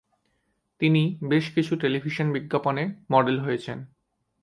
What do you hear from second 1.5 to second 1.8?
কিছু